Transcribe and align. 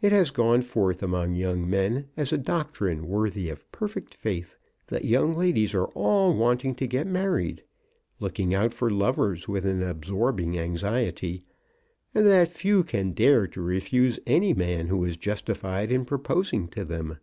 It 0.00 0.10
has 0.10 0.32
gone 0.32 0.60
forth 0.60 1.04
among 1.04 1.36
young 1.36 1.70
men 1.70 2.08
as 2.16 2.32
a 2.32 2.36
doctrine 2.36 3.06
worthy 3.06 3.48
of 3.48 3.70
perfect 3.70 4.12
faith, 4.12 4.56
that 4.88 5.04
young 5.04 5.34
ladies 5.34 5.72
are 5.72 5.84
all 5.90 6.34
wanting 6.34 6.74
to 6.74 6.86
get 6.88 7.06
married, 7.06 7.62
looking 8.18 8.52
out 8.52 8.74
for 8.74 8.90
lovers 8.90 9.46
with 9.46 9.64
an 9.64 9.80
absorbing 9.80 10.58
anxiety, 10.58 11.44
and 12.12 12.26
that 12.26 12.48
few 12.48 12.82
can 12.82 13.12
dare 13.12 13.46
to 13.46 13.62
refuse 13.62 14.18
any 14.26 14.52
man 14.52 14.88
who 14.88 15.04
is 15.04 15.16
justified 15.16 15.92
in 15.92 16.04
proposing 16.06 16.66
to 16.70 16.84
them. 16.84 17.18